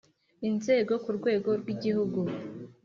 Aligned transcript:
inzego 0.49 0.93
ku 1.03 1.09
rwego 1.17 1.49
rw 1.59 1.67
igihugu 1.75 2.19